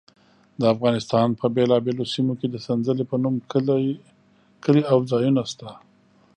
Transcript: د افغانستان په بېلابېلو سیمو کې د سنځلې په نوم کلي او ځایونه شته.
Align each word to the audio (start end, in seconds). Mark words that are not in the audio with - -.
د 0.59 0.61
افغانستان 0.73 1.27
په 1.39 1.45
بېلابېلو 1.55 2.03
سیمو 2.13 2.33
کې 2.39 2.47
د 2.49 2.55
سنځلې 2.65 3.05
په 3.11 3.15
نوم 3.23 3.35
کلي 4.63 4.81
او 4.91 4.99
ځایونه 5.11 5.41
شته. 5.51 5.69